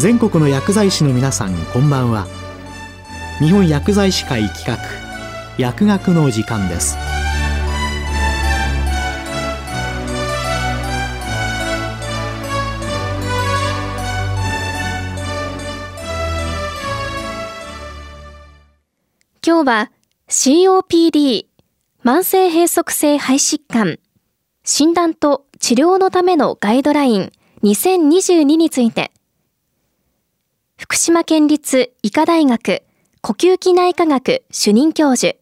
[0.00, 2.26] 全国の薬剤師の皆さんこんばんは。
[3.38, 4.78] 日本薬剤師会企画
[5.58, 6.96] 薬学の時間です。
[19.46, 19.90] 今日は
[20.30, 21.44] COPD
[22.02, 23.98] 慢性閉塞性肺疾患
[24.64, 27.32] 診断と治療のためのガイドライン
[27.62, 29.12] 2022について。
[30.82, 32.82] 福島県立医科大学
[33.20, 35.36] 呼吸器内科学主任教授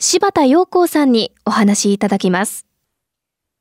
[0.00, 2.66] 柴田陽光さんにお話いただきます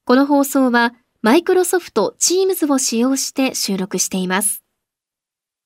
[0.03, 4.63] この放送はマイクロソフト Teams を使用して収録しています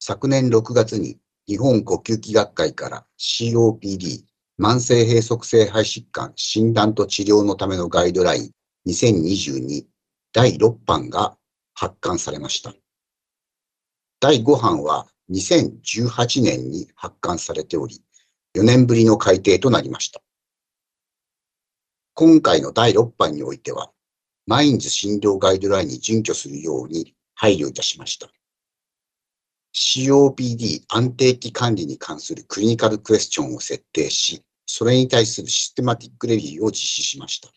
[0.01, 4.25] 昨年6月に日本呼吸器学会から COPD
[4.59, 8.51] 慢性閉塞性肺疾患診断と治療のためのガイドライン
[8.89, 9.85] 2022
[10.33, 11.37] 第6版が
[11.73, 12.73] 発刊されました。
[14.19, 18.01] 第5版は2018年に発刊されており、
[18.55, 20.21] 4年ぶりの改訂となりました。
[22.13, 23.91] 今回の第6版においては、
[24.47, 28.29] マインズ診療ガイドラインに準拠するように配慮いたしました。
[29.73, 37.49] COPD 安定期管理に関するクリニカルクエスチョンを設定し、それに対するシステマティックレビューを実施しました。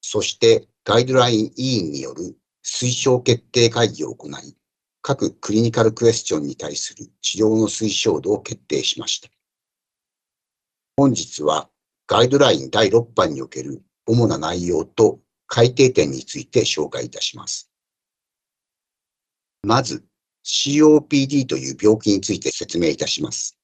[0.00, 4.56] そしてガイドライン委員による推奨決定会議を行い、
[5.02, 9.28] 各クリニカルクエスチョンに対する治療の推奨度を決定しました。
[10.96, 11.68] 本日は
[12.06, 17.70] ガイドライン第6版における主な内容と改定点について紹介いたします。
[19.64, 20.04] まず、
[20.44, 23.58] COPD という病気について説明いたします。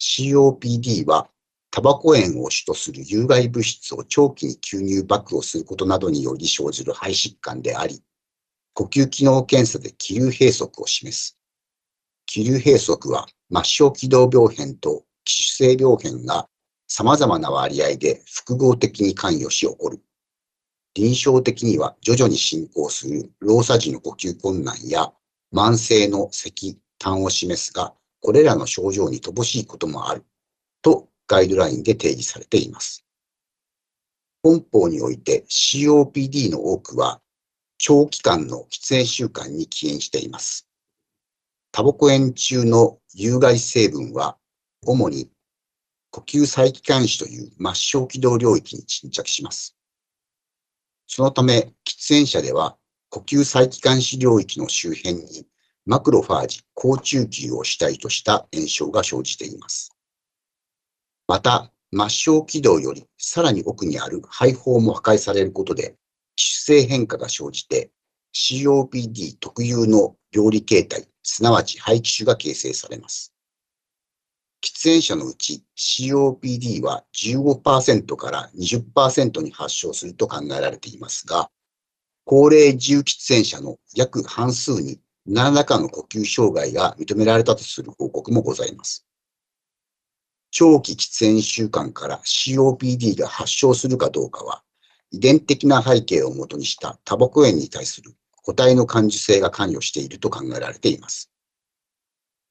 [0.00, 1.28] COPD は、
[1.70, 8.02] タバコ炎を主とする有害物質を長期に吸入爆をすることなどにより生じる肺疾患であり、
[8.74, 11.38] 呼吸機能検査で気流閉塞を示す。
[12.26, 16.48] 気流閉塞は末梢気道病変と気種性病変が
[16.88, 20.00] 様々な割合で複合的に関与し起こる。
[20.94, 25.12] 臨床的には徐々に進行する老作時の呼吸困難や
[25.52, 30.24] 慢性の咳、痰を示すが、これらの症状に乏しいこともある
[30.82, 33.04] とガイドラインで定義されています。
[34.42, 37.20] 本法において COPD の多くは
[37.86, 40.66] 長期間の喫煙習慣に起因しています。
[41.70, 44.38] タバコ炎中の有害成分は
[44.86, 45.30] 主に
[46.10, 49.76] 呼吸再気管支という末梢気道領域に沈着します。
[51.06, 52.78] そのため、喫煙者では
[53.10, 55.46] 呼吸再気管支領域の周辺に
[55.84, 59.94] マクロファージ、高中球を主体とした炎症が生じています。
[61.28, 65.98] また、末梢気道よりさらに奥にある肺胞も破壊されることで、
[66.36, 67.90] 気種性変化が生じて
[68.34, 73.32] COPD 特有の病理形態、すなわち肺気種が形成されます。
[74.64, 81.50] 喫煙者のうち COPD は15%から20%に発症すると考えられていますが、
[82.24, 89.06] 高齢重喫煙者の約半数に何らかの呼吸障害が認められたとする報告もございます。
[90.50, 94.63] 長期喫煙習慣から COPD が発症するかどうかは、
[95.14, 101.30] 遺伝的な背景をもとにしたタバコ炎に対する個体の感受性が関与していると考えられています。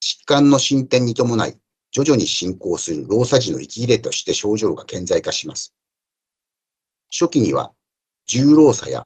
[0.02, 1.58] 疾患の進展に伴い、
[1.92, 5.74] 徐々に進行する老作時の息切れとして症状が顕在化します。
[7.12, 7.74] 初期には、
[8.28, 9.06] 重老作や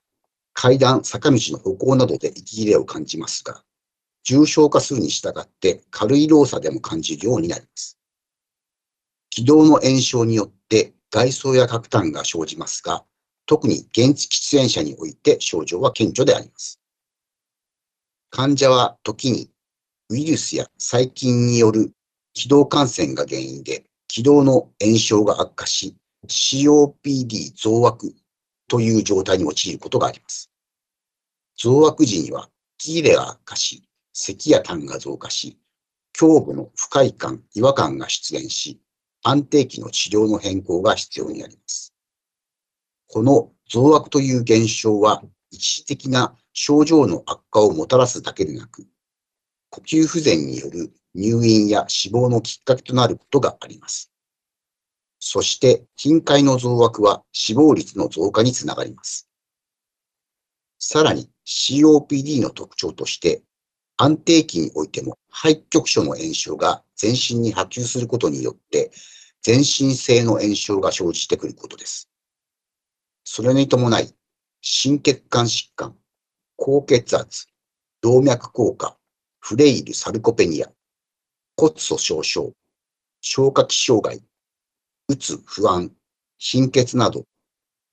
[0.54, 3.64] 階段、坂道の歩行などで息切れを感じますが、
[4.24, 7.98] 重症化するに従って軽い動作でも感じるようになります。
[9.32, 13.04] 気道の炎症によって外装や角炭が生じますが、
[13.48, 16.80] 特に原付喫煙者において症状は顕著であります。
[18.30, 19.50] 患者は時に
[20.10, 21.92] ウイルスや細菌による
[22.34, 25.96] 気道感染が原因で気道の炎症が悪化し、
[26.28, 28.14] COPD 増悪
[28.68, 30.52] という状態に陥ることがあります。
[31.58, 33.84] 増悪時には、息切れが悪化し、
[34.14, 35.58] 咳や痰が増加し、
[36.20, 38.80] 胸部の不快感、違和感が出現し、
[39.24, 41.87] 安定期の治療の変更が必要になります。
[43.10, 48.86] この増悪という現象は、一時的な症状の悪化をもたらすだけでなく、
[49.70, 54.12] 呼吸不全による入院や死亡のきっかけとなることがあります。
[55.20, 59.30] そして、頻回の増悪は死亡率の増加につながります。
[60.80, 63.42] さらに COPD の特徴として、
[63.98, 68.92] 安定期においても肺局所の炎症が全身に波及することによって、
[69.42, 72.10] 全身性の炎症が生じてくることです。
[73.30, 74.16] それに伴い、
[74.62, 75.94] 心血管疾患、
[76.56, 77.48] 高血圧、
[78.00, 78.98] 動脈硬化、
[79.42, 80.72] フレイル・サルコペニア、
[81.58, 82.54] 骨粗鬆症、
[83.20, 84.24] 消化器障害、
[85.10, 85.92] うつ、不安、
[86.38, 87.26] 貧血など、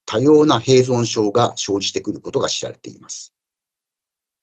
[0.05, 3.33] 多様な併存症が生じてくることが知られています。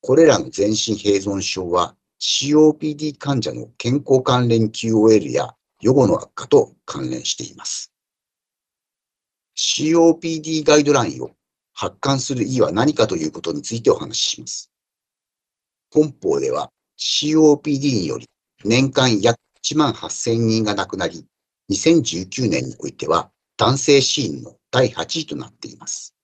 [0.03, 7.92] これらの全身併存症は COPD 患者の健康関連 QOL や予後の悪化と関連しています。
[9.57, 11.31] COPD ガイドラインを
[11.75, 14.71] 発刊する意義は何かということについてお話しします。
[15.91, 18.27] 本法では COPD により
[18.65, 21.27] 年間約1万8000人が亡くなり、
[21.71, 26.15] 2019年においては男性シーンの第8位となっています。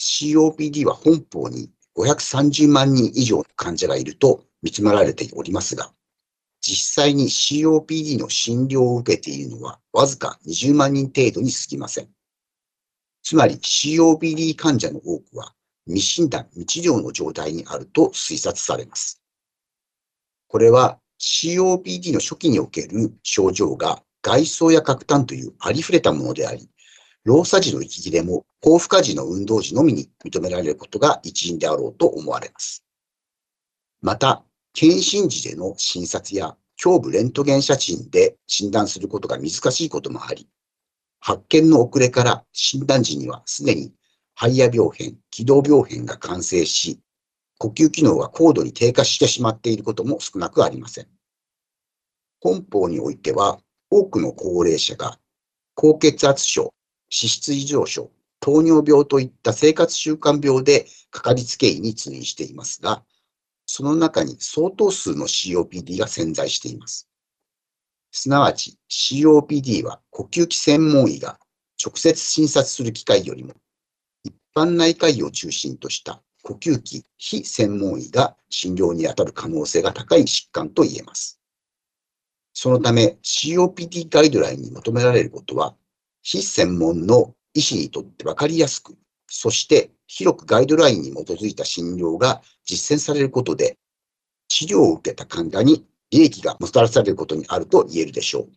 [0.00, 5.92] COPD は本法に530万人以上の患者がいると見積もられておりますが、
[6.62, 12.08] 実際に COPD の診療を受けているのはわずか20万人程度に過ぎません。
[13.22, 15.52] つまり COPD 患者の多くは
[15.86, 19.20] 未診断、未治療の状態にあると推察されます。
[20.46, 26.68] これは COPD の初期における症状が外装や角炭というありふれたものであり、
[27.24, 32.84] 老作時の息切れも高負荷時の運動時のみに認められることが一因であろうと思われます。
[34.00, 40.48] また、検診時での診察や胸部レントゲン写真で診断することが難しいこともあり、
[41.20, 43.92] 発見の遅れから診断時にはすでに
[44.34, 47.00] 肺野病変、気道病変が完成し、
[47.58, 51.06] 呼吸機能が高度に低下してしまっていることも少なくありません。
[52.40, 53.60] 本法においては、
[53.90, 55.18] 多くの高齢者が
[55.74, 58.10] 高血圧症、脂質異常症、
[58.40, 63.04] 糖尿病といった生活習慣病でかかりつけ医に通院していますが、
[63.74, 67.08] その中に相当数の COPD が潜在しています。
[68.10, 71.38] すなわち COPD は呼吸器専門医が
[71.82, 73.54] 直接診察する機会よりも、
[74.24, 81.40] 一般内科医を中心とした呼吸器非専門医が診療に当たる可能性が高い疾患と言えます。
[82.52, 85.74] そのため COPD ガイドラインに求められることは、
[86.20, 88.98] 非専門の医師にとってわかりやすく、
[89.28, 93.78] そして広くガイドラインに基づいた診療が実践されることで、
[94.48, 98.48] 治療を受けた患者に利益がもたらされることにあると言えるでしょう。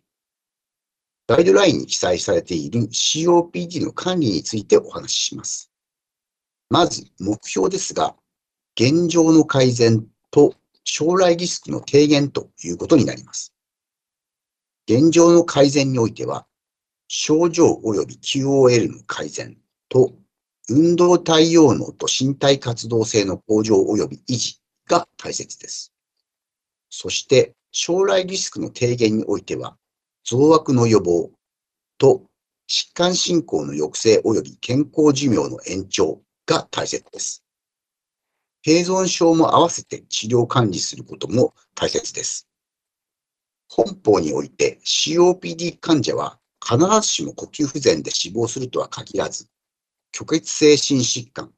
[1.27, 5.71] ガイドラインに記載されている COPD の管理についてお話しします。
[6.69, 8.17] まず、目標ですが、
[8.77, 13.53] 現状の改善と将来リスクの低減ということになります。
[14.89, 16.45] 現状の改善においては、
[17.07, 19.57] 症状及び QOL の改善
[19.87, 20.11] と
[20.69, 25.93] 運動対応能と身体活動性の向上及び維持が大切です。
[26.89, 29.77] そして、将来リスクの低減においては、
[30.23, 31.29] 増悪の予防
[31.97, 32.23] と
[32.67, 37.43] 疾患進行の抑制及び健康寿命の延長が大切です。
[38.65, 42.47] 併存症も合わせて治療管理することも大切です。
[43.69, 49.47] 本法において COPD 患者は必ずしも呼吸不全で死亡するとは限らず、
[50.17, 51.51] 虚血性心疾患、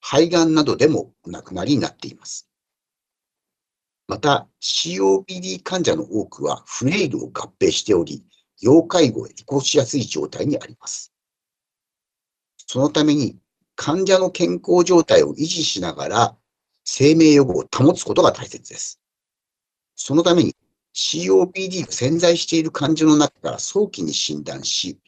[0.00, 2.50] 肺がんなどでもお亡くなりになっています。
[4.08, 8.24] また、COPD 患者の多くはフレイルを合併しており、
[8.60, 11.12] 要介護へ移行しやすい状態にあります。
[12.66, 13.38] そのために、
[13.76, 16.36] 患者の健康状態を維持しながら、
[16.82, 19.00] 生命予後を保つことが大切です。
[19.94, 20.56] そのために、
[20.96, 24.98] COPD が潜在している患者の中から早期に診断し、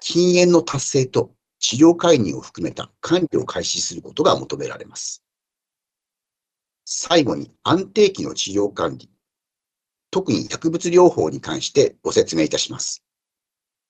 [0.00, 5.22] 禁煙の達成と治療介入を含めた管理を開始することが求められます。
[6.84, 9.10] 最後に安定期の治療管理、
[10.10, 13.02] 特に薬物療法に関してご説明いたします。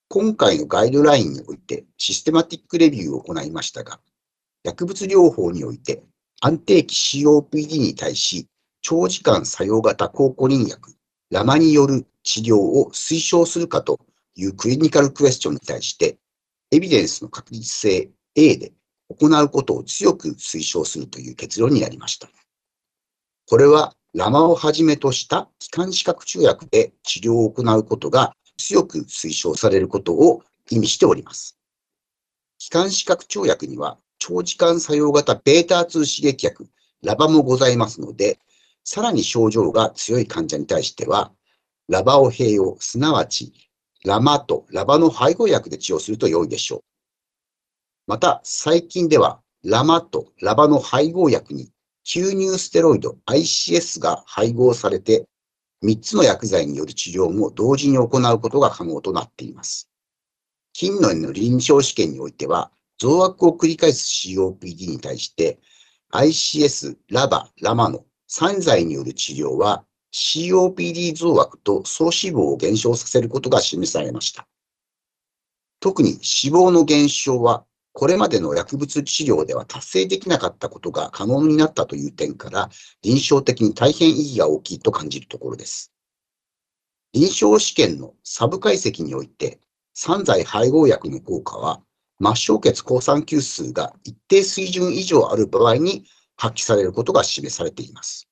[0.08, 4.00] 今回のガイドラインにおいてシステマティックレビューを行いましたが、
[4.62, 6.02] 薬物療法において
[6.40, 6.94] 安定期
[7.25, 8.49] COPD に対し
[8.82, 10.94] 長時間作用型抗コリン薬、
[11.30, 14.00] ラマによる治療を推奨するかと
[14.37, 16.18] いうクリニカルクエスチョンに対して
[16.70, 18.73] エビデンスの確実性 A で
[19.08, 22.28] 行うことを強く推奨するという結論になりました。
[23.49, 31.58] これはラマをはじめとした気管支拡張薬で治療を行うことが強く推奨されることを意味しております。
[32.58, 36.68] 気管支拡張薬には長時間作用型 β2 刺激薬、
[37.02, 38.38] ラバもございますので、
[38.82, 41.32] さらに症状が強い患者に対しては、
[41.88, 43.52] ラバを併用、すなわち
[44.05, 46.81] ラマとラバの配合薬で治療すると良いでしょう。
[48.07, 51.71] また、最近では、ラマとラバの配合薬に
[52.05, 55.26] 吸入ステロイド ICS が配合されて、
[55.85, 59.91] 3つの薬剤による治療も同時に行うことが可能となっています。
[60.73, 65.59] 近年の臨床試験においては、増悪を繰り返す COPD に対して、
[66.12, 69.85] ICS、ラバ、ラマの散剤による治療は
[70.16, 74.49] COPD 増悪と総脂肪を減少させることが示されました。
[75.78, 82.70] 特に脂肪の減少はこれまでの薬物治療では達成できなかったことが可能になったという点から
[83.02, 85.92] 臨床的に大変意義が大きいと感じるところです。
[87.12, 89.61] 臨床試験のサブ解析において
[89.92, 91.82] 散剤配合薬の効果は
[92.20, 96.06] 末梢血抗酸球数が一定水準以上ある場合に
[96.37, 98.25] 発揮されることが示されています。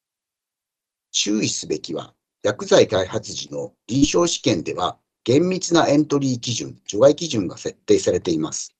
[1.14, 8.75] 注意すべきは、薬剤開発時の臨床試験では厳密なエントリー基準、除外基準が設定されています。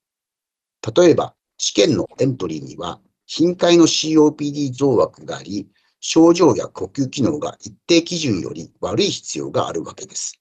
[0.95, 5.69] 例えば、試験のエントリーには、頻回の COPD 増枠があり、
[6.01, 10.39] 症状や呼吸機能が一定基準より悪い必要があるわけです。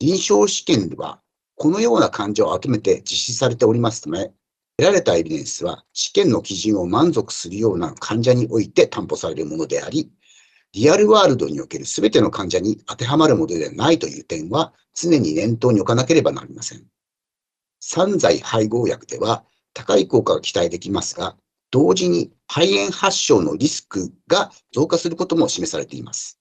[0.00, 1.22] 臨床試験では、
[1.54, 4.32] このような患者を集めて実施されておりますため、
[4.76, 10.10] 得られたエビデンスは試験の基準を満足するような患者において担保されるものであり、
[10.72, 16.84] リアルワールドにおける全ての患者に当てはまるものではないという点は常に念頭に置かなければなりません。
[17.80, 21.36] 散剤配合薬では高い効果が期待できますが、
[21.70, 26.38] 同時に肺炎発症のリスクが増加することも示されています。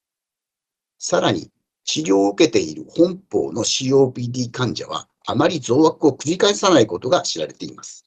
[0.99, 1.49] さらに、
[1.83, 8.05] 治療を受けている本邦の COPD 患者はあまり増悪を繰り返さないことが知られています。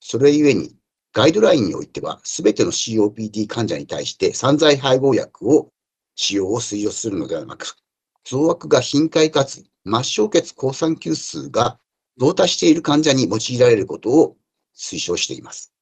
[0.00, 0.76] それゆえに、
[1.18, 5.72] ガイドラインにおいては、すべての COPD 患者に対して散剤配合薬を
[6.14, 7.74] 使用を推奨するのではなく、
[8.22, 11.80] 増悪が頻回かつ末梢血抗酸球数が
[12.18, 14.36] 増多している患者に用いられることを
[14.76, 15.72] 推奨しています。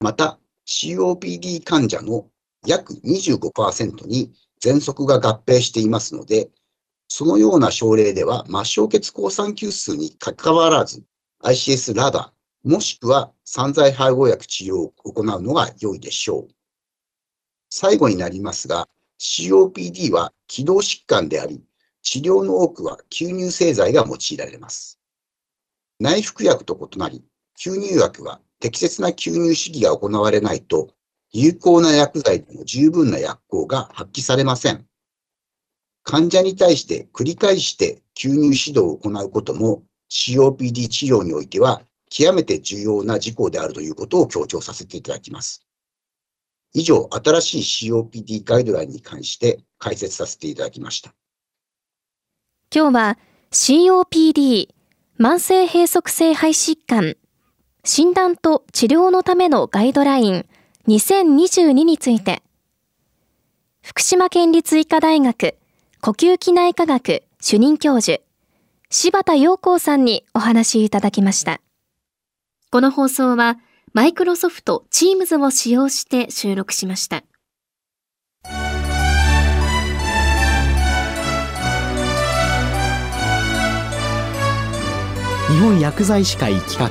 [0.00, 2.26] また、COPD 患者の
[2.66, 6.50] 約25%に喘息が合併していますので、
[7.08, 11.02] そのような症例では末梢血抗酸球数に関わらず
[11.42, 12.33] ICS ラダー
[12.64, 16.48] もしくは散剤配合薬治療を行うのが良いでしょう。
[17.68, 18.88] 最後になりますが、
[19.20, 21.62] COPD は気道疾患であり、
[22.00, 24.98] 治療の多くは吸入製剤が用いられます。
[26.00, 27.22] 内服薬と異なり、
[27.58, 30.88] 吸入薬は適切な吸入主義が行われないと、
[31.32, 34.86] 有効な薬剤でも十分な薬効が発揮されません。
[36.02, 41.82] 患者に対して繰り返して吸入指導を行うことも COPD 治療においては
[42.16, 45.66] 極めて重要な事項であるということを強調させていただきます。
[46.72, 51.12] 以上、新しい COPD ガイドラインに関して解説させていただきました。
[52.72, 53.18] 今日は
[53.50, 54.68] COPD
[55.18, 57.16] 慢性閉塞性肺疾患
[57.82, 60.46] 診断と治療のためのガイドライン
[60.86, 62.42] 2022について
[63.82, 65.56] 福島県立医科大学
[66.00, 68.22] 呼吸器内科学主任教授
[68.90, 71.60] 柴田陽光さんにお話いただきました。
[72.74, 73.60] この放送は
[73.92, 77.22] マイクロソフト Teams を使用して収録しました。
[85.52, 86.90] 日本薬剤師会企画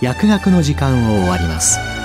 [0.00, 1.95] 薬学の時間を終わります。